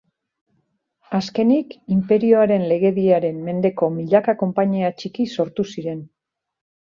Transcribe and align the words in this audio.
Azkenik, 1.17 1.75
inperioaren 1.95 2.65
legediaren 2.71 3.37
mendeko 3.51 3.91
milaka 3.99 4.37
konpainia 4.41 4.91
txiki 5.03 5.29
sortu 5.35 5.69
ziren. 5.77 6.03